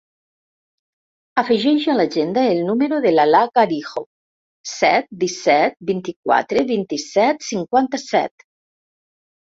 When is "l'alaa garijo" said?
3.15-4.03